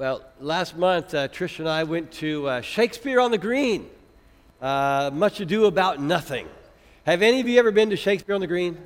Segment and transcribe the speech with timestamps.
[0.00, 3.86] Well, last month, uh, Trish and I went to uh, Shakespeare on the Green.
[4.58, 6.48] Uh, much Ado About Nothing.
[7.04, 8.78] Have any of you ever been to Shakespeare on the Green?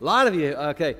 [0.00, 0.54] A lot of you.
[0.54, 0.96] Okay.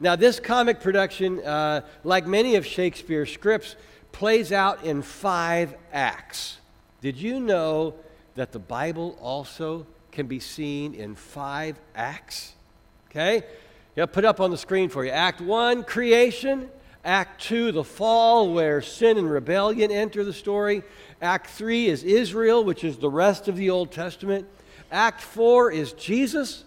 [0.00, 3.76] Now, this comic production, uh, like many of Shakespeare's scripts,
[4.10, 6.56] plays out in five acts.
[7.02, 7.96] Did you know
[8.36, 12.54] that the Bible also can be seen in five acts?
[13.10, 13.42] Okay?
[13.96, 15.10] Yeah, put up on the screen for you.
[15.10, 16.70] Act one, creation.
[17.04, 20.82] Act 2, the fall, where sin and rebellion enter the story.
[21.22, 24.46] Act 3 is Israel, which is the rest of the Old Testament.
[24.92, 26.64] Act 4 is Jesus.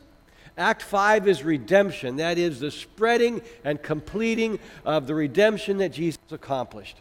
[0.57, 6.21] Act 5 is redemption, that is, the spreading and completing of the redemption that Jesus
[6.31, 6.97] accomplished.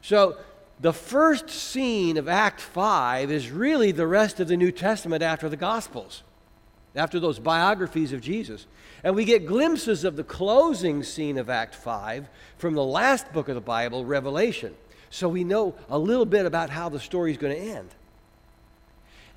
[0.00, 0.36] So,
[0.80, 5.48] the first scene of Act 5 is really the rest of the New Testament after
[5.48, 6.22] the Gospels
[6.98, 8.66] after those biographies of Jesus.
[9.04, 13.48] And we get glimpses of the closing scene of Act 5 from the last book
[13.48, 14.74] of the Bible, Revelation.
[15.10, 17.88] So we know a little bit about how the story is going to end.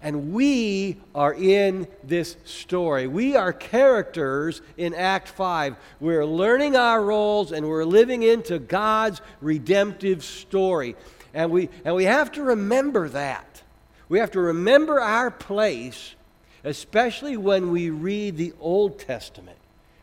[0.01, 3.05] And we are in this story.
[3.05, 5.75] We are characters in Act 5.
[5.99, 10.95] We're learning our roles and we're living into God's redemptive story.
[11.35, 13.61] And we, and we have to remember that.
[14.09, 16.15] We have to remember our place
[16.63, 19.57] especially when we read the Old Testament,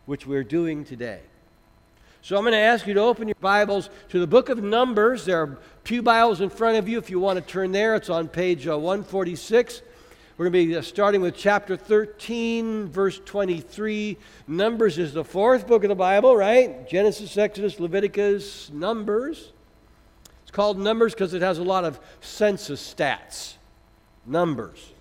[0.07, 1.21] which we're doing today.
[2.21, 5.25] So I'm going to ask you to open your Bibles to the book of Numbers.
[5.25, 7.95] There are Pew Bibles in front of you if you want to turn there.
[7.95, 9.83] It's on page uh, 146.
[10.37, 14.17] We're going to be uh, starting with chapter 13, verse 23.
[14.47, 16.89] Numbers is the fourth book of the Bible, right?
[16.89, 19.53] Genesis, Exodus, Leviticus, Numbers.
[20.43, 23.55] It's called Numbers because it has a lot of census stats.
[24.27, 24.93] Numbers.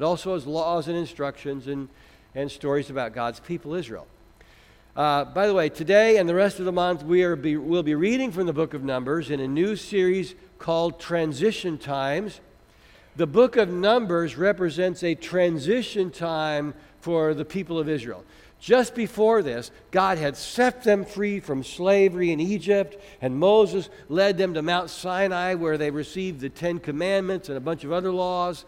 [0.00, 1.86] It also has laws and instructions and,
[2.34, 4.06] and stories about God's people, Israel.
[4.96, 7.82] Uh, by the way, today and the rest of the month, we are be, we'll
[7.82, 12.40] be reading from the book of Numbers in a new series called Transition Times.
[13.16, 16.72] The book of Numbers represents a transition time
[17.02, 18.24] for the people of Israel.
[18.58, 24.38] Just before this, God had set them free from slavery in Egypt, and Moses led
[24.38, 28.10] them to Mount Sinai, where they received the Ten Commandments and a bunch of other
[28.10, 28.64] laws.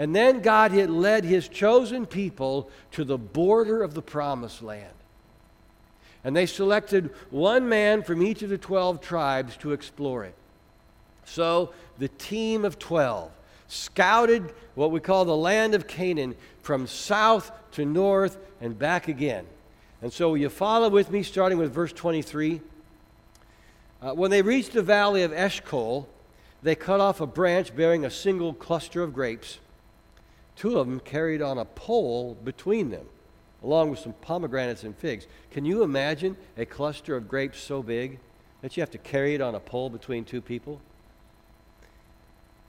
[0.00, 4.94] And then God had led his chosen people to the border of the promised land.
[6.24, 10.34] And they selected one man from each of the 12 tribes to explore it.
[11.26, 13.30] So the team of 12
[13.68, 19.44] scouted what we call the land of Canaan from south to north and back again.
[20.00, 22.62] And so you follow with me, starting with verse 23.
[24.00, 26.08] Uh, when they reached the valley of Eshcol,
[26.62, 29.58] they cut off a branch bearing a single cluster of grapes
[30.60, 33.06] Two of them carried on a pole between them,
[33.62, 35.26] along with some pomegranates and figs.
[35.50, 38.18] Can you imagine a cluster of grapes so big
[38.60, 40.78] that you have to carry it on a pole between two people?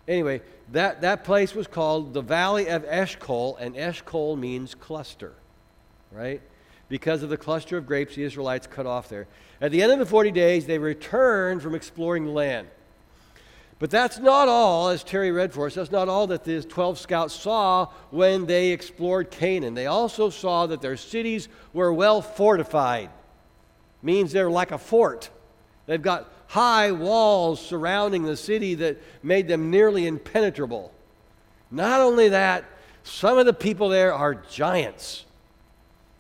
[0.08, 0.42] Anyway,
[0.72, 5.34] that, that place was called the Valley of Eshcol, and Eshcol means cluster,
[6.14, 6.42] right?
[6.88, 9.28] Because of the cluster of grapes the Israelites cut off there.
[9.60, 12.70] At the end of the 40 days, they returned from exploring the land.
[13.82, 17.00] But that's not all, as Terry read for us, that's not all that the 12
[17.00, 19.74] scouts saw when they explored Canaan.
[19.74, 23.10] They also saw that their cities were well fortified,
[24.04, 25.32] means they're like a fort.
[25.88, 30.94] They've got high walls surrounding the city that made them nearly impenetrable.
[31.72, 32.66] Not only that,
[33.02, 35.26] some of the people there are giants.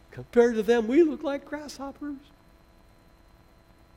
[0.10, 2.18] Compared to them, we look like grasshoppers.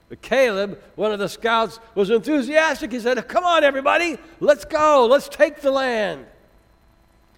[0.09, 2.93] But Caleb, one of the scouts, was enthusiastic.
[2.93, 6.27] He said, Come on, everybody, let's go, let's take the land.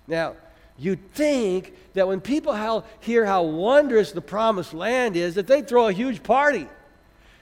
[0.08, 0.36] Now,
[0.78, 5.88] you'd think that when people hear how wondrous the promised land is, that they'd throw
[5.88, 6.68] a huge party.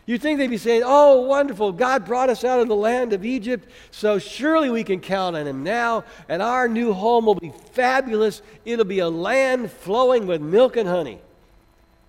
[0.07, 3.25] You'd think they'd be saying, Oh, wonderful, God brought us out of the land of
[3.25, 7.53] Egypt, so surely we can count on Him now, and our new home will be
[7.73, 8.43] fabulous.
[8.67, 11.21] It'll be a land flowing with milk and honey.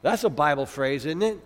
[0.02, 1.40] That's a Bible phrase, isn't it?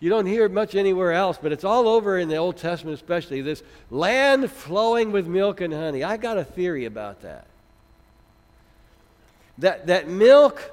[0.00, 3.42] You don't hear much anywhere else, but it's all over in the Old Testament, especially
[3.42, 6.02] this land flowing with milk and honey.
[6.02, 7.46] I got a theory about that.
[9.58, 10.72] That, that milk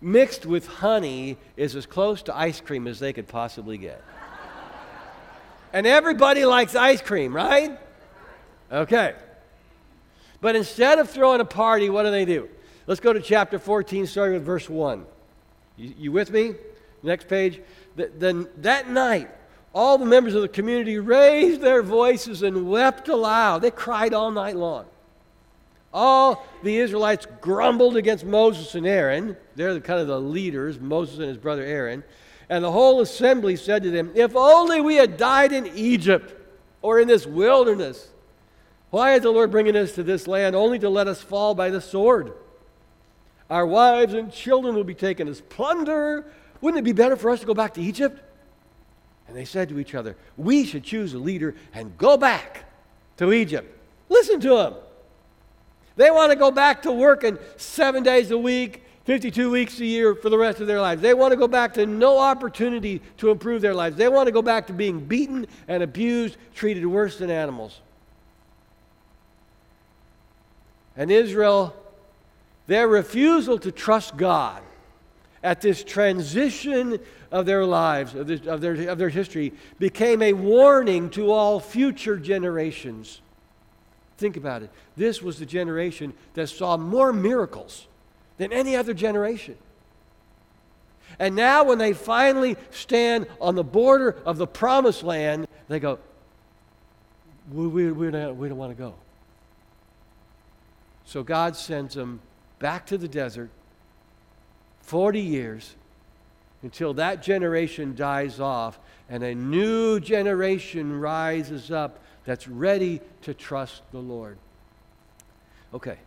[0.00, 4.00] mixed with honey is as close to ice cream as they could possibly get.
[5.72, 7.76] and everybody likes ice cream, right?
[8.70, 9.14] Okay.
[10.40, 12.48] But instead of throwing a party, what do they do?
[12.86, 15.04] Let's go to chapter 14, starting with verse 1.
[15.76, 16.54] You, you with me?
[17.02, 17.60] Next page.
[17.96, 19.30] Then that night,
[19.74, 23.62] all the members of the community raised their voices and wept aloud.
[23.62, 24.86] They cried all night long.
[25.94, 29.36] All the Israelites grumbled against Moses and Aaron.
[29.56, 32.02] They're the, kind of the leaders, Moses and his brother Aaron.
[32.48, 36.34] And the whole assembly said to them, If only we had died in Egypt
[36.80, 38.08] or in this wilderness?
[38.90, 41.70] Why is the Lord bringing us to this land only to let us fall by
[41.70, 42.32] the sword?
[43.48, 46.26] Our wives and children will be taken as plunder.
[46.62, 48.18] Wouldn't it be better for us to go back to Egypt?
[49.28, 52.64] And they said to each other, We should choose a leader and go back
[53.18, 53.78] to Egypt.
[54.08, 54.74] Listen to them.
[55.96, 60.14] They want to go back to working seven days a week, 52 weeks a year
[60.14, 61.02] for the rest of their lives.
[61.02, 63.96] They want to go back to no opportunity to improve their lives.
[63.96, 67.80] They want to go back to being beaten and abused, treated worse than animals.
[70.96, 71.74] And Israel,
[72.68, 74.62] their refusal to trust God
[75.42, 76.98] at this transition
[77.30, 81.58] of their lives, of, this, of, their, of their history, became a warning to all
[81.58, 83.20] future generations.
[84.18, 84.70] Think about it.
[84.96, 87.86] This was the generation that saw more miracles
[88.38, 89.56] than any other generation.
[91.18, 95.98] And now, when they finally stand on the border of the promised land, they go,
[97.50, 98.94] We, we, we, don't, we don't want to go.
[101.04, 102.20] So God sends them
[102.58, 103.50] back to the desert
[104.82, 105.74] 40 years
[106.62, 113.82] until that generation dies off and a new generation rises up that's ready to trust
[113.90, 114.38] the Lord.
[115.74, 115.98] Okay,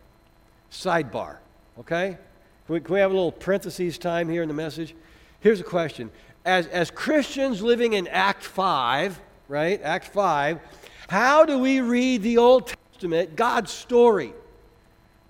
[0.70, 1.36] sidebar,
[1.78, 2.18] okay?
[2.66, 4.94] Can we, can we have a little parentheses time here in the message?
[5.40, 6.10] Here's a question.
[6.44, 9.80] As, as Christians living in Act 5, right?
[9.82, 10.60] Act 5,
[11.08, 14.32] how do we read the Old Testament, God's story?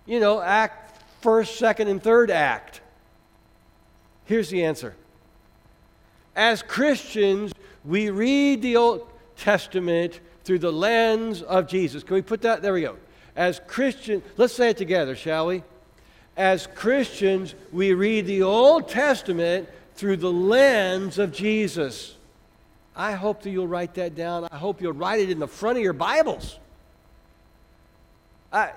[0.07, 2.81] You know, Act 1st, 2nd, and 3rd Act.
[4.27, 4.95] Here's the answer.
[6.35, 7.53] As Christians,
[7.85, 12.03] we read the Old Testament through the lens of Jesus.
[12.03, 12.63] Can we put that?
[12.63, 12.97] There we go.
[13.35, 15.63] As Christians, let's say it together, shall we?
[16.37, 22.15] as Christians, we read the Old Testament through the lens of Jesus.
[22.95, 24.47] I hope that you'll write that down.
[24.51, 26.59] I hope you'll write it in the front of your Bibles.
[28.53, 28.73] I,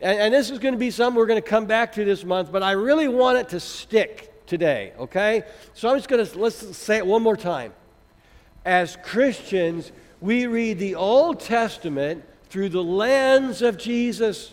[0.00, 2.24] and, and this is going to be something we're going to come back to this
[2.24, 5.44] month, but I really want it to stick today, okay?
[5.72, 7.72] So I'm just going to, let's say it one more time.
[8.66, 9.90] As Christians,
[10.20, 14.52] we read the Old Testament through the lens of Jesus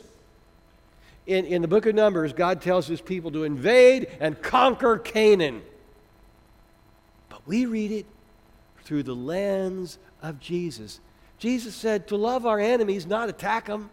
[1.27, 5.61] in, in the book of Numbers, God tells his people to invade and conquer Canaan.
[7.27, 8.05] But we read it
[8.83, 11.01] through the lens of Jesus.
[11.37, 13.91] Jesus said to love our enemies, not attack them.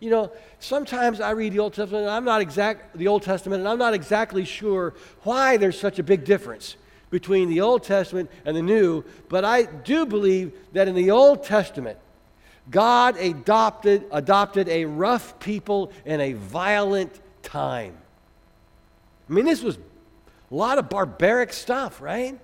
[0.00, 3.60] You know, sometimes I read the Old Testament and I'm not exact the Old Testament
[3.60, 6.76] and I'm not exactly sure why there's such a big difference
[7.10, 11.42] between the Old Testament and the New, but I do believe that in the Old
[11.42, 11.98] Testament
[12.70, 17.96] God adopted, adopted a rough people in a violent time.
[19.28, 22.38] I mean, this was a lot of barbaric stuff, right?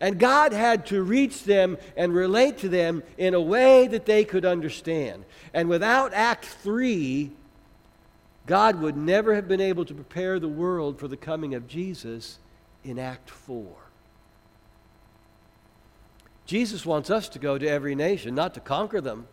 [0.00, 4.24] And God had to reach them and relate to them in a way that they
[4.24, 5.24] could understand.
[5.54, 7.30] And without Act 3,
[8.46, 12.38] God would never have been able to prepare the world for the coming of Jesus
[12.84, 13.66] in Act 4.
[16.46, 19.26] Jesus wants us to go to every nation, not to conquer them.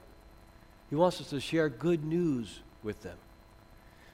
[0.90, 3.18] He wants us to share good news with them.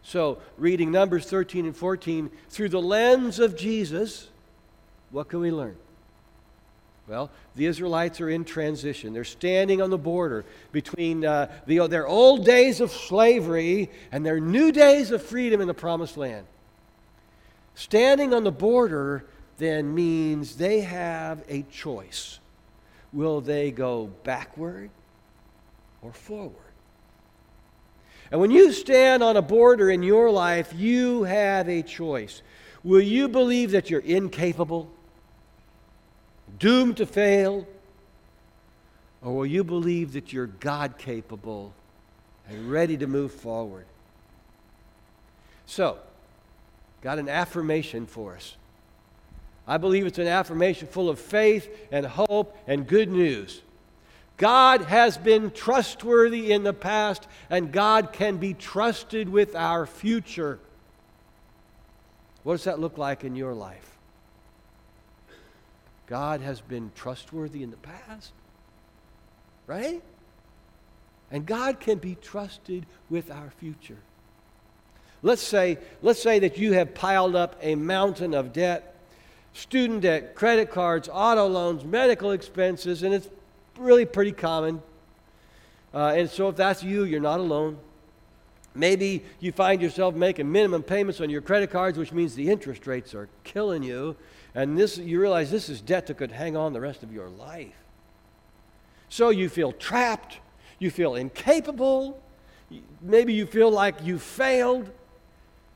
[0.01, 4.30] So, reading Numbers 13 and 14 through the lens of Jesus,
[5.12, 5.78] what can we learn?
[7.10, 9.14] Well, the Israelites are in transition.
[9.14, 14.39] They're standing on the border between uh, the, their old days of slavery and their
[14.39, 16.46] new days of freedom in the promised land.
[17.74, 19.25] Standing on the border
[19.58, 22.39] then means they have a choice.
[23.12, 24.92] Will they go backward
[26.04, 26.54] or forward?
[28.32, 32.44] And when you stand on a border in your life, you have a choice.
[32.84, 34.92] Will you believe that you're incapable,
[36.58, 37.68] doomed to fail,
[39.22, 41.74] or will you believe that you're God capable
[42.48, 43.86] and ready to move forward?
[45.65, 46.00] So,
[47.01, 48.56] got an affirmation for us.
[49.68, 53.62] I believe it's an affirmation full of faith and hope and good news.
[54.38, 60.60] God has been trustworthy in the past, and God can be trusted with our future.
[62.44, 63.99] What does that look like in your life?
[66.10, 68.34] God has been trustworthy in the past,
[69.68, 70.01] right?
[71.32, 73.98] And God can be trusted with our future.
[75.22, 78.96] Let's say, let's say that you have piled up a mountain of debt
[79.54, 83.28] student debt, credit cards, auto loans, medical expenses, and it's
[83.78, 84.82] really pretty common.
[85.94, 87.78] Uh, and so if that's you, you're not alone.
[88.75, 92.86] Maybe you find yourself making minimum payments on your credit cards, which means the interest
[92.86, 94.16] rates are killing you.
[94.56, 97.29] And this, you realize this is debt that could hang on the rest of your
[97.29, 97.75] life.
[99.10, 100.39] So you feel trapped,
[100.79, 102.22] you feel incapable,
[103.01, 104.89] maybe you feel like you failed.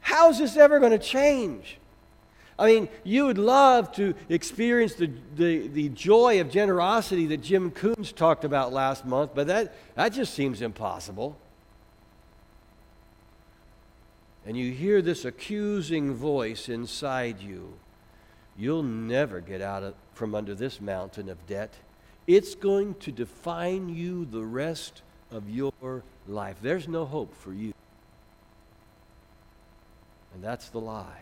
[0.01, 1.77] How is this ever going to change?
[2.57, 7.71] I mean, you would love to experience the, the, the joy of generosity that Jim
[7.71, 11.35] Coons talked about last month, but that, that just seems impossible.
[14.45, 17.73] And you hear this accusing voice inside you.
[18.57, 21.73] You'll never get out of, from under this mountain of debt.
[22.27, 26.57] It's going to define you the rest of your life.
[26.61, 27.73] There's no hope for you.
[30.33, 31.21] And that's the lie.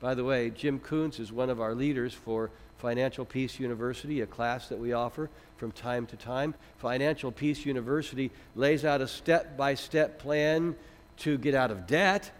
[0.00, 4.26] By the way, Jim Coons is one of our leaders for Financial Peace University, a
[4.26, 6.54] class that we offer from time to time.
[6.78, 10.74] Financial Peace University lays out a step by step plan
[11.18, 12.30] to get out of debt.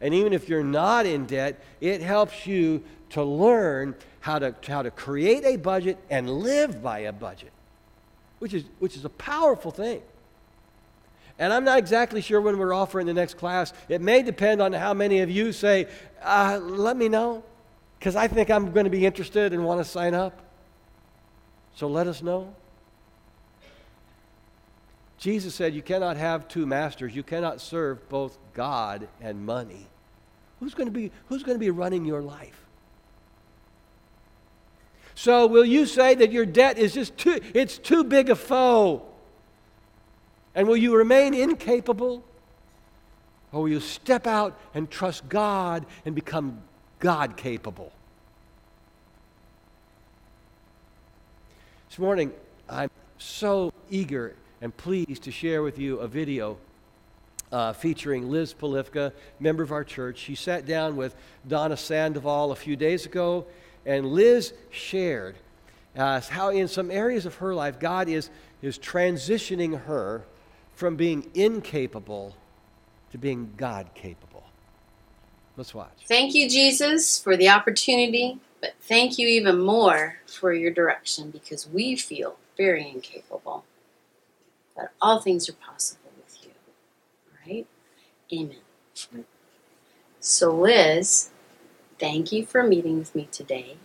[0.00, 4.82] And even if you're not in debt, it helps you to learn how to, how
[4.82, 7.50] to create a budget and live by a budget,
[8.38, 10.02] which is, which is a powerful thing.
[11.38, 13.72] And I'm not exactly sure when we're offering the next class.
[13.88, 15.86] It may depend on how many of you say,
[16.22, 17.44] uh, let me know,
[17.98, 20.40] because I think I'm going to be interested and want to sign up.
[21.76, 22.54] So let us know.
[25.18, 27.14] Jesus said, You cannot have two masters.
[27.14, 29.86] You cannot serve both God and money.
[30.58, 32.60] Who's going to be, who's going to be running your life?
[35.14, 39.02] So will you say that your debt is just too, it's too big a foe?
[40.56, 42.24] And will you remain incapable?
[43.52, 46.60] Or will you step out and trust God and become
[46.98, 47.92] God capable?
[51.88, 52.32] This morning,
[52.68, 56.58] I'm so eager and pleased to share with you a video
[57.52, 60.18] uh, featuring Liz Polifka, member of our church.
[60.18, 61.14] She sat down with
[61.46, 63.46] Donna Sandoval a few days ago,
[63.86, 65.36] and Liz shared
[65.96, 68.30] uh, how, in some areas of her life, God is,
[68.62, 70.24] is transitioning her
[70.74, 72.36] from being incapable
[73.10, 74.44] to being God capable.
[75.56, 76.04] Let's watch.
[76.06, 81.68] Thank you, Jesus, for the opportunity, but thank you even more for your direction because
[81.68, 83.64] we feel very incapable.
[84.76, 86.50] But all things are possible with you.
[87.32, 87.66] All right?
[88.32, 88.56] Amen.
[90.20, 91.30] So, Liz,
[91.98, 93.76] thank you for meeting with me today.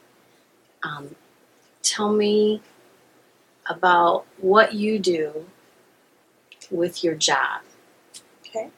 [0.81, 1.15] Um,
[1.81, 2.61] tell me
[3.67, 5.45] about what you do
[6.69, 7.61] with your job?
[8.45, 8.69] Okay.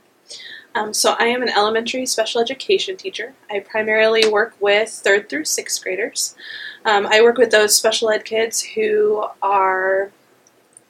[0.75, 3.34] Um, so I am an elementary special education teacher.
[3.50, 6.36] I primarily work with third through sixth graders.
[6.84, 10.12] Um, I work with those special ed kids who are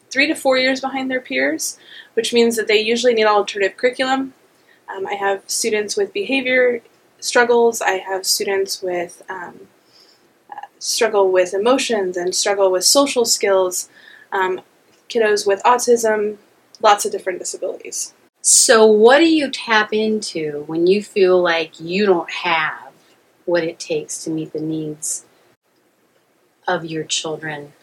[0.09, 1.77] three to four years behind their peers,
[2.15, 4.33] which means that they usually need alternative curriculum.
[4.95, 6.81] Um, I have students with behavior
[7.19, 7.81] struggles.
[7.81, 9.67] I have students with um,
[10.79, 13.89] struggle with emotions and struggle with social skills.
[14.31, 14.61] Um,
[15.09, 16.37] kiddos with autism,
[16.81, 18.13] lots of different disabilities.
[18.41, 22.91] So, what do you tap into when you feel like you don't have
[23.45, 25.25] what it takes to meet the needs
[26.67, 27.73] of your children?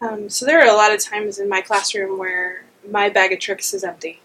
[0.00, 3.38] Um, so, there are a lot of times in my classroom where my bag of
[3.38, 4.20] tricks is empty.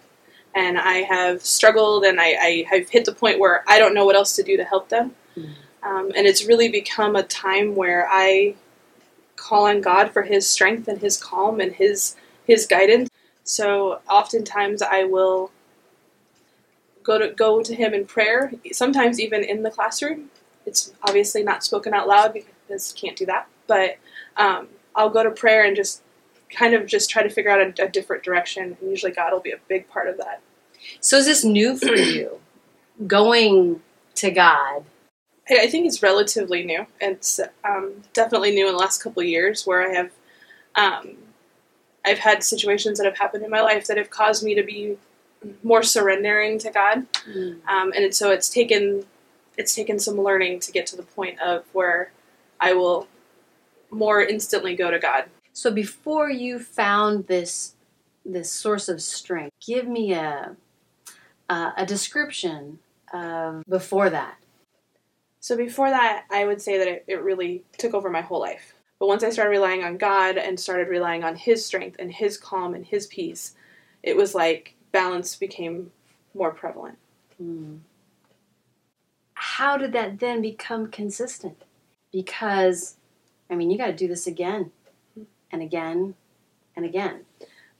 [0.53, 4.05] And I have struggled and I, I have hit the point where I don't know
[4.05, 5.15] what else to do to help them.
[5.37, 5.49] Mm.
[5.83, 8.55] Um, and it's really become a time where I
[9.35, 12.15] call on God for His strength and His calm and His
[12.45, 13.09] His guidance.
[13.43, 15.51] So oftentimes I will
[17.03, 18.51] go to go to him in prayer.
[18.71, 20.29] Sometimes even in the classroom.
[20.65, 23.47] It's obviously not spoken out loud because can't do that.
[23.65, 23.97] But
[24.37, 26.03] um, I'll go to prayer and just
[26.55, 28.77] kind of just try to figure out a, a different direction.
[28.79, 30.41] And usually God will be a big part of that.
[30.99, 32.39] So is this new for you?
[33.07, 33.81] Going
[34.15, 34.85] to God
[35.59, 36.85] I think it's relatively new.
[36.99, 40.11] It's um, definitely new in the last couple of years where I have
[40.75, 41.17] um,
[42.05, 44.97] I've had situations that have happened in my life that have caused me to be
[45.63, 47.67] more surrendering to God, mm.
[47.67, 49.05] um, and so it's taken
[49.57, 52.11] it's taken some learning to get to the point of where
[52.59, 53.07] I will
[53.89, 55.25] more instantly go to God.
[55.53, 57.75] So before you found this
[58.25, 60.55] this source of strength, give me a
[61.49, 62.79] a, a description
[63.13, 64.37] of before that.
[65.39, 68.75] So before that, I would say that it, it really took over my whole life.
[68.99, 72.37] But once I started relying on God and started relying on His strength and His
[72.37, 73.55] calm and His peace,
[74.03, 75.91] it was like balance became
[76.35, 76.97] more prevalent.
[77.41, 77.79] Mm.
[79.33, 81.63] How did that then become consistent?
[82.13, 82.97] Because,
[83.49, 84.71] I mean, you got to do this again
[85.51, 86.15] and again
[86.75, 87.21] and again.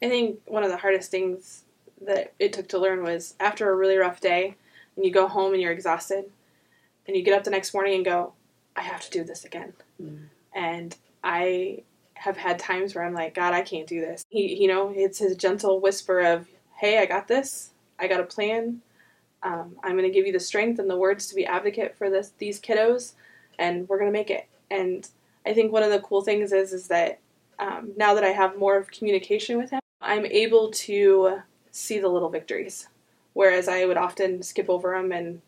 [0.01, 1.63] I think one of the hardest things
[2.01, 4.56] that it took to learn was after a really rough day
[4.96, 6.25] and you go home and you're exhausted
[7.08, 8.34] and you get up the next morning and go,
[8.75, 9.74] I have to do this again.
[10.01, 10.25] Mm.
[10.54, 11.84] And I
[12.16, 14.24] have had times where I'm like, God, I can't do this.
[14.30, 16.48] He, you know, it's his gentle whisper of,
[16.78, 17.72] Hey, I got this.
[18.00, 18.82] I got a plan.
[19.44, 22.10] Um, I'm going to give you the strength and the words to be advocate for
[22.10, 23.13] this these kiddos,
[23.58, 24.48] and we're going to make it.
[24.70, 25.08] And
[25.46, 27.20] I think one of the cool things is is that
[27.62, 32.10] um, now that I have more of communication with him, I'm able to see the
[32.10, 32.88] little victories,
[33.34, 35.41] whereas I would often skip over them and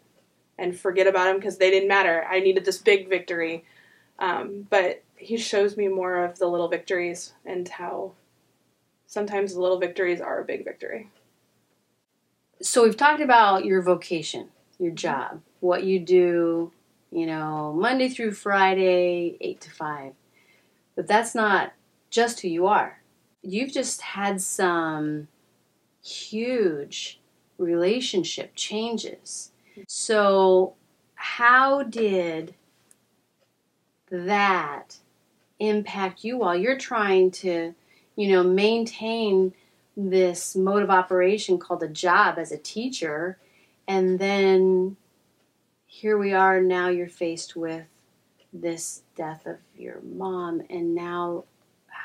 [0.60, 2.26] and forget about them because they didn't matter.
[2.30, 3.66] I needed this big victory,
[4.20, 8.12] um, but he shows me more of the little victories and how
[9.08, 11.10] sometimes the little victories are a big victory.
[12.62, 16.72] So we've talked about your vocation, your job, what you do,
[17.12, 20.14] you know, Monday through Friday, 8 to 5.
[20.96, 21.74] But that's not
[22.14, 23.02] just who you are.
[23.42, 25.28] You've just had some
[26.04, 27.20] huge
[27.58, 29.52] relationship changes.
[29.88, 30.76] So,
[31.16, 32.54] how did
[34.12, 34.98] that
[35.60, 37.74] impact you while you're trying to,
[38.16, 39.54] you know, maintain
[39.98, 43.38] this mode of operation called a job as a teacher
[43.88, 44.98] and then
[45.86, 47.86] here we are now you're faced with
[48.52, 51.44] this death of your mom and now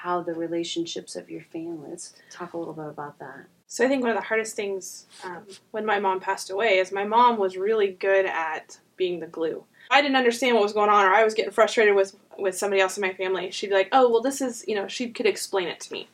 [0.02, 3.46] how the relationships of your family let's talk a little bit about that.
[3.66, 6.92] So i think one of the hardest things um, when my mom passed away is
[6.92, 9.64] my mom was really good at being the glue.
[9.90, 12.80] I didn't understand what was going on or i was getting frustrated with with somebody
[12.80, 13.50] else in my family.
[13.50, 16.08] She'd be like oh well this is you know she could explain it to me.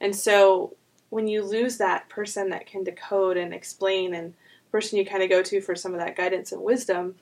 [0.00, 0.74] And so
[1.10, 4.34] when you lose that person that can decode and explain and
[4.70, 7.16] person you kind of go to for some of that guidance and wisdom,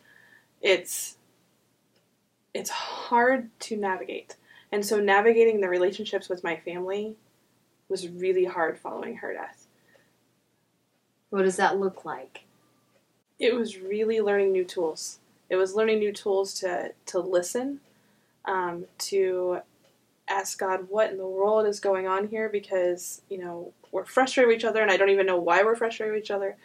[0.61, 1.17] it's
[2.53, 4.37] it's hard to navigate.
[4.75, 7.15] And so navigating the relationships with my family
[7.89, 9.69] was really hard following her death.
[11.31, 12.41] What does that look like?
[13.39, 15.21] It was really learning new tools.
[15.49, 17.83] It was learning new tools to to listen,
[18.47, 19.61] um, to
[20.27, 24.49] ask God what in the world is going on here because, you know, we're frustrated
[24.49, 26.57] with each other and I don't even know why we're frustrated with each other.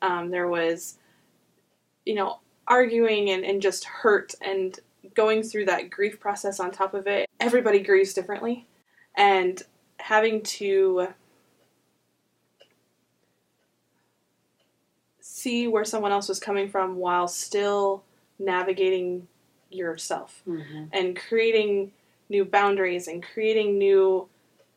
[0.00, 0.98] Um, there was,
[2.04, 4.80] you know, arguing and, and just hurt and
[5.14, 7.28] going through that grief process on top of it.
[7.40, 8.66] Everybody grieves differently.
[9.16, 9.62] And
[9.98, 11.08] having to
[15.20, 18.02] see where someone else was coming from while still
[18.38, 19.26] navigating
[19.70, 20.84] yourself mm-hmm.
[20.92, 21.92] and creating
[22.28, 24.28] new boundaries and creating new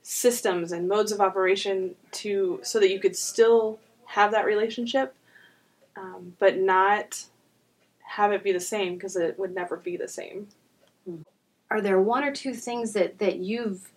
[0.01, 5.15] systems and modes of operation to so that you could still have that relationship
[5.97, 7.25] um, but not
[8.07, 10.47] have it be the same because it would never be the same.
[11.69, 13.91] Are there one or two things that that you've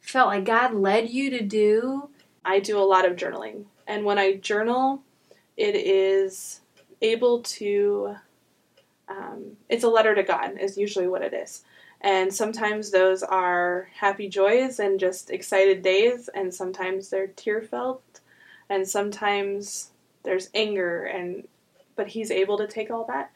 [0.00, 2.10] felt like god led you to do?
[2.44, 5.02] I do a lot of journaling and when i journal
[5.56, 6.60] it is
[7.02, 8.14] able to
[9.08, 11.64] um, it's a letter to god is usually what it is.
[12.00, 18.20] And sometimes those are happy joys and just excited days, and sometimes they're tear felt,
[18.68, 19.90] and sometimes
[20.22, 21.48] there's anger and
[21.98, 23.32] but he's able to take all that.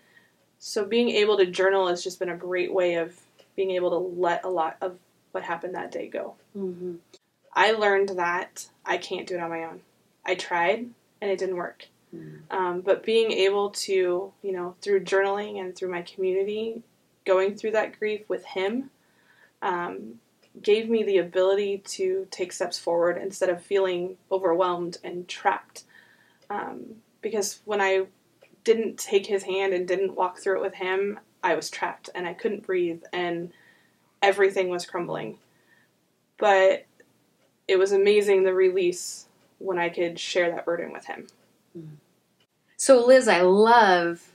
[0.61, 3.20] So being able to journal has just been a great way of
[3.57, 4.96] being able to let a lot of
[5.33, 6.37] what happened that day go.
[6.57, 6.94] Mm-hmm.
[7.53, 9.81] I learned that I can't do it on my own.
[10.25, 10.88] I tried
[11.20, 11.88] and it didn't work.
[12.14, 12.57] Mm-hmm.
[12.57, 16.83] Um, but being able to, you know, through journaling and through my community,
[17.27, 18.90] going through that grief with him
[19.61, 20.20] um,
[20.62, 25.83] gave me the ability to take steps forward instead of feeling overwhelmed and trapped.
[26.48, 28.07] Um, because when I
[28.64, 32.27] didn't take his hand and didn't walk through it with him, I was trapped and
[32.27, 33.53] I couldn't breathe and
[34.20, 35.38] everything was crumbling.
[36.38, 36.87] But
[37.68, 39.27] it was amazing the release
[39.59, 41.27] when I could share that burden with him.
[41.77, 41.96] Mm.
[42.77, 44.29] So, Liz, I love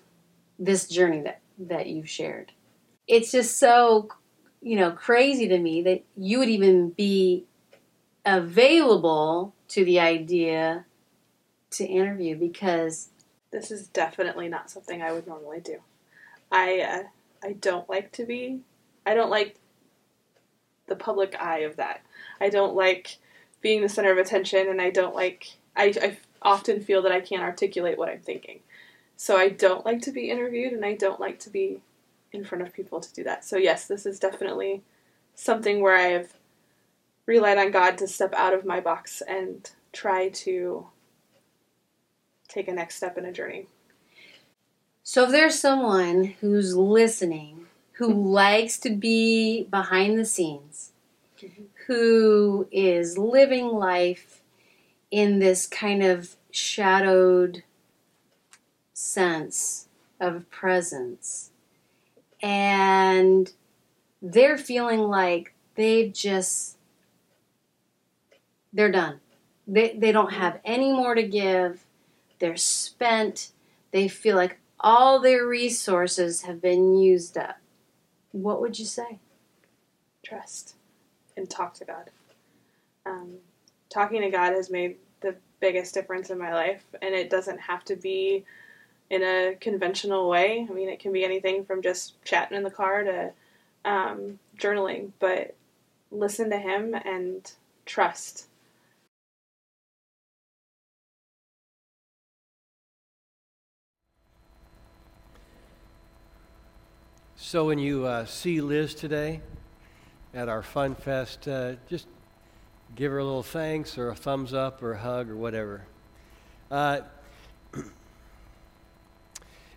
[0.58, 2.54] this journey that, that you've shared
[3.08, 4.10] it's just so
[4.62, 7.46] you know crazy to me that you would even be
[8.26, 10.86] available to the idea
[11.72, 13.10] to interview because
[13.52, 15.80] this is definitely not something I would normally do.
[16.52, 17.04] I uh,
[17.48, 18.62] I don't like to be
[19.06, 19.56] I don't like
[20.88, 22.02] the public eye of that.
[22.40, 23.18] I don't like
[23.62, 27.22] being the center of attention and I don't like I, I often feel that I
[27.22, 28.60] can't articulate what I'm thinking.
[29.16, 31.82] So I don't like to be interviewed and I don't like to be
[32.32, 33.46] in front of people to do that.
[33.46, 34.84] So, yes, this is definitely
[35.36, 36.34] something where I have
[37.26, 40.88] relied on God to step out of my box and try to
[42.48, 43.68] take a next step in a journey.
[45.04, 50.92] So, if there's someone who's listening who likes to be behind the scenes,
[51.42, 51.64] mm-hmm.
[51.88, 54.44] who is living life
[55.10, 57.64] in this kind of shadowed
[58.94, 59.88] sense
[60.20, 61.50] of presence,
[62.42, 63.52] and
[64.22, 66.78] they're feeling like they've just
[68.74, 69.20] they're done.
[69.66, 71.84] They they don't have any more to give.
[72.40, 73.52] They're spent.
[73.92, 77.58] They feel like all their resources have been used up.
[78.32, 79.20] What would you say?
[80.24, 80.76] Trust
[81.36, 82.10] and talk to God.
[83.06, 83.36] Um,
[83.90, 87.84] talking to God has made the biggest difference in my life, and it doesn't have
[87.86, 88.46] to be
[89.10, 90.68] in a conventional way.
[90.70, 93.32] I mean, it can be anything from just chatting in the car to
[93.86, 95.56] um, journaling, but
[96.12, 97.50] listen to Him and
[97.86, 98.48] trust.
[107.48, 109.40] So when you uh, see Liz today
[110.34, 112.06] at our Fun Fest, uh, just
[112.94, 115.86] give her a little thanks or a thumbs up or a hug or whatever.
[116.70, 117.00] Uh,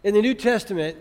[0.02, 0.96] in the New Testament,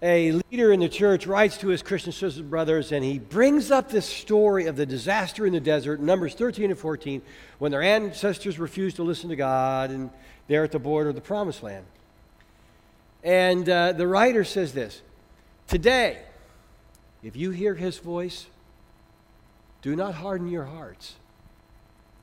[0.00, 3.70] a leader in the church writes to his Christian sisters and brothers, and he brings
[3.70, 7.20] up this story of the disaster in the desert, Numbers 13 and 14,
[7.58, 10.08] when their ancestors refused to listen to God and
[10.48, 11.84] they're at the border of the promised land.
[13.22, 15.02] And uh, the writer says this
[15.70, 16.18] Today,
[17.22, 18.46] if you hear his voice,
[19.82, 21.14] do not harden your hearts,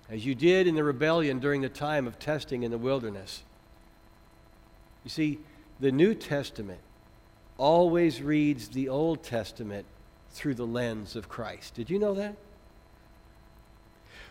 [0.10, 3.44] as you did in the rebellion during the time of testing in the wilderness.
[5.06, 5.40] You see,
[5.80, 6.82] the New Testament
[7.58, 9.86] always reads the Old Testament
[10.32, 11.74] through the lens of Christ.
[11.74, 12.36] Did you know that?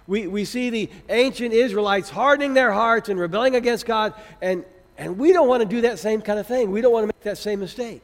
[0.06, 4.66] We, we see the ancient Israelites hardening their hearts and rebelling against God, and,
[4.98, 6.70] and we don't want to do that same kind of thing.
[6.70, 8.02] We don't want to make that same mistake.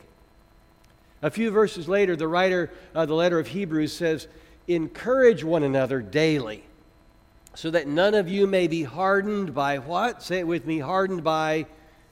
[1.22, 4.26] A few verses later, the writer of the letter of Hebrews says,
[4.66, 6.64] Encourage one another daily,
[7.54, 10.22] so that none of you may be hardened by what?
[10.22, 11.66] Say it with me hardened by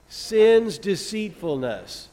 [0.09, 2.09] sin's deceitfulness.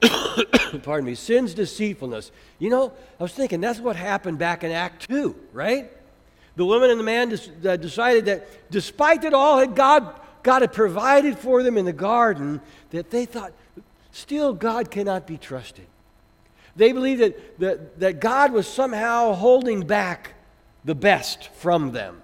[0.82, 2.30] Pardon me, sin's deceitfulness.
[2.58, 5.90] You know, I was thinking that's what happened back in Act 2, right?
[6.56, 7.32] The woman and the man
[7.66, 11.92] uh, decided that despite it all, had God, God had provided for them in the
[11.92, 12.60] garden,
[12.90, 13.52] that they thought,
[14.12, 15.86] still God cannot be trusted.
[16.76, 20.34] They believed that, that, that God was somehow holding back
[20.84, 22.22] the best from them.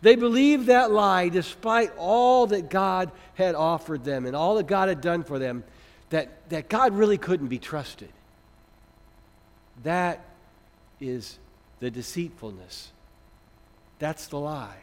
[0.00, 4.88] They believed that lie despite all that God had offered them and all that God
[4.88, 5.64] had done for them,
[6.10, 8.10] that, that God really couldn't be trusted.
[9.82, 10.24] That
[11.00, 11.38] is
[11.80, 12.90] the deceitfulness.
[13.98, 14.82] That's the lie.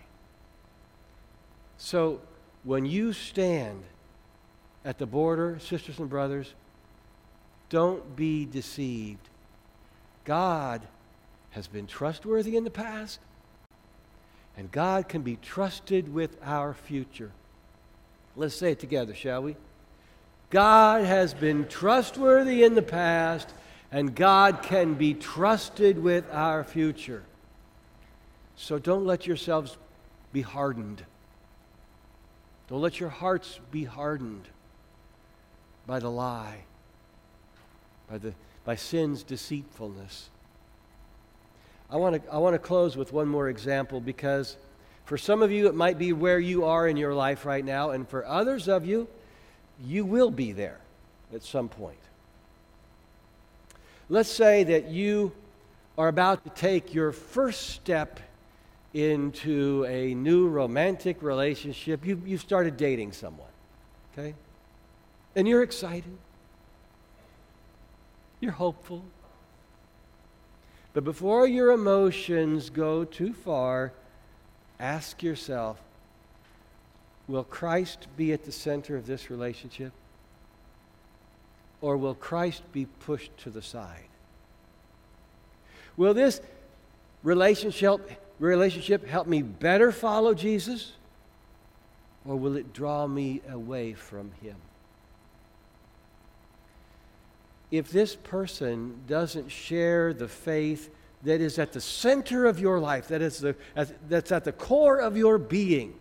[1.77, 2.21] So
[2.63, 3.83] when you stand
[4.83, 6.53] at the border, sisters and brothers,
[7.69, 9.29] don't be deceived.
[10.23, 10.81] God
[11.51, 13.19] has been trustworthy in the past,
[14.57, 17.31] and God can be trusted with our future.
[18.35, 19.55] Let's say it together, shall we?
[20.49, 23.53] God has been trustworthy in the past,
[23.91, 27.23] and God can be trusted with our future.
[28.55, 29.77] So don't let yourselves
[30.31, 31.03] be hardened.
[32.67, 34.47] Don't let your hearts be hardened
[35.85, 36.65] by the lie,
[38.09, 40.29] by, the, by sin's deceitfulness.
[41.89, 44.57] I want to I want to close with one more example because
[45.05, 47.91] for some of you it might be where you are in your life right now
[47.91, 49.07] and for others of you
[49.83, 50.79] you will be there
[51.33, 51.99] at some point.
[54.09, 55.31] Let's say that you
[55.97, 58.19] are about to take your first step
[58.93, 62.05] into a new romantic relationship.
[62.05, 63.49] You, you've started dating someone,
[64.13, 64.33] okay?
[65.35, 66.17] And you're excited.
[68.39, 69.03] You're hopeful.
[70.93, 73.91] But before your emotions go too far,
[74.79, 75.81] ask yourself
[77.27, 79.91] will Christ be at the center of this relationship?
[81.81, 84.07] Or will Christ be pushed to the side?
[85.97, 86.41] Will this
[87.23, 90.93] relationship, relationship help me better follow Jesus?
[92.25, 94.55] Or will it draw me away from him?
[97.77, 100.89] If this person doesn't share the faith
[101.23, 103.55] that is at the center of your life, that is the,
[104.07, 105.93] that's at the core of your being,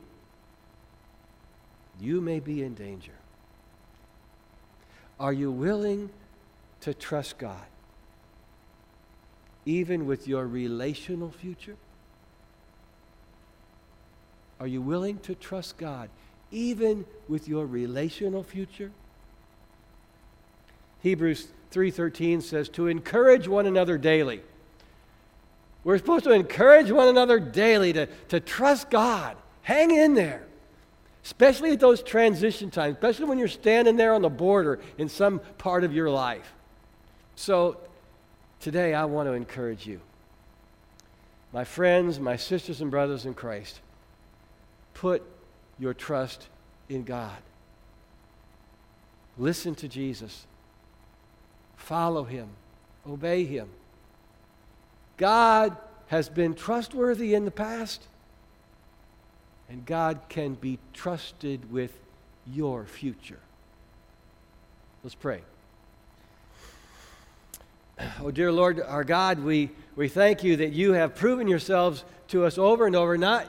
[2.00, 3.12] you may be in danger.
[5.18, 6.10] Are you willing
[6.80, 7.66] to trust God,
[9.64, 11.76] even with your relational future?
[14.60, 16.10] Are you willing to trust God,
[16.50, 18.90] even with your relational future?
[21.00, 24.40] Hebrews 3:13 says to encourage one another daily.
[25.82, 29.36] We're supposed to encourage one another daily to, to trust God.
[29.62, 30.46] Hang in there.
[31.24, 35.40] Especially at those transition times, especially when you're standing there on the border in some
[35.58, 36.54] part of your life.
[37.34, 37.78] So
[38.60, 40.00] today I want to encourage you.
[41.52, 43.80] My friends, my sisters and brothers in Christ,
[44.94, 45.22] put
[45.78, 46.48] your trust
[46.88, 47.36] in God.
[49.36, 50.46] Listen to Jesus.
[51.84, 52.48] Follow him.
[53.06, 53.68] Obey him.
[55.18, 58.02] God has been trustworthy in the past,
[59.68, 61.92] and God can be trusted with
[62.46, 63.38] your future.
[65.02, 65.42] Let's pray.
[68.22, 72.46] Oh, dear Lord, our God, we, we thank you that you have proven yourselves to
[72.46, 73.46] us over and over, not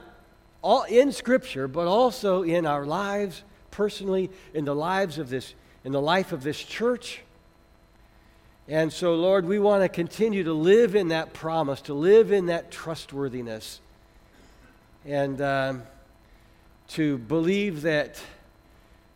[0.60, 5.92] all in Scripture, but also in our lives personally, in the lives of this, in
[5.92, 7.22] the life of this church.
[8.68, 12.46] And so, Lord, we want to continue to live in that promise, to live in
[12.46, 13.80] that trustworthiness,
[15.04, 15.82] and um,
[16.88, 18.20] to believe that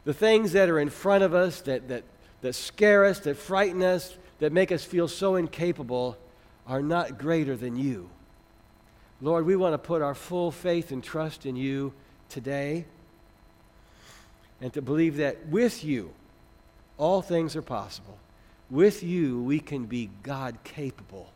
[0.05, 2.05] the things that are in front of us, that, that,
[2.43, 6.17] that scare us, that frighten us, that make us feel so incapable,
[6.67, 8.09] are not greater than you.
[9.21, 11.93] Lord, we want to put our full faith and trust in you
[12.29, 12.87] today,
[14.61, 16.13] and to believe that with you,
[16.97, 18.17] all things are possible.
[18.71, 21.33] With you, we can be God capable.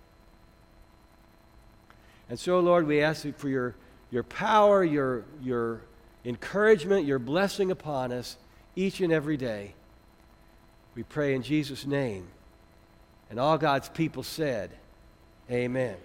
[2.28, 3.74] And so, Lord, we ask for your,
[4.10, 5.80] your power, your, your
[6.24, 8.36] encouragement, your blessing upon us
[8.76, 9.74] each and every day.
[10.94, 12.28] We pray in Jesus' name.
[13.30, 14.70] And all God's people said,
[15.50, 15.96] Amen.